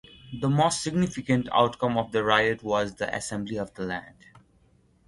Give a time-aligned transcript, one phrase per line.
[0.33, 4.25] The most significant outcome of the riot was the Assembly of the Land.